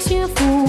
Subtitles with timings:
[0.00, 0.59] 幸福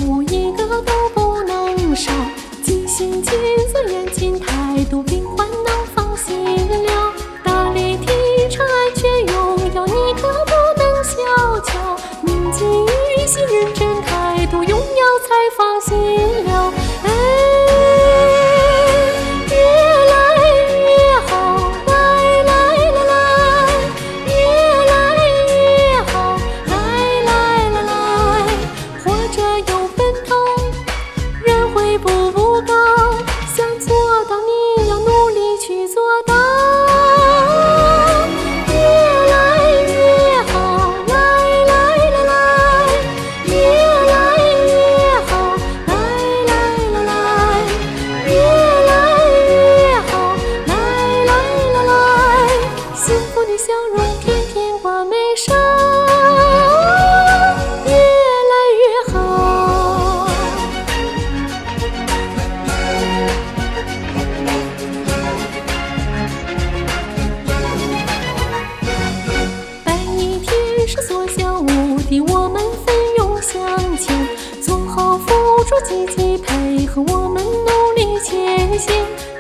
[75.82, 79.31] 积极配合我们努力前行。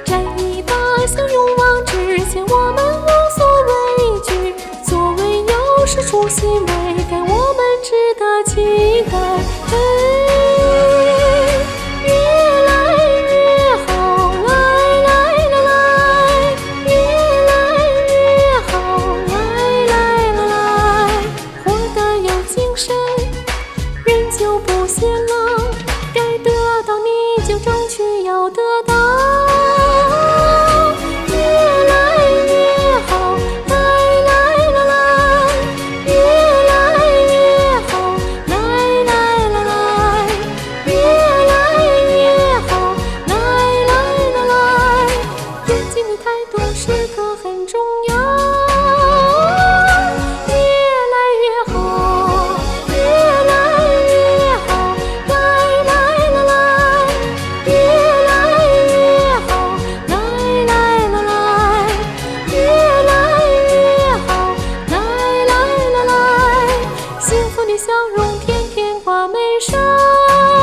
[27.52, 27.80] 胸中
[69.11, 70.61] 花眉梢。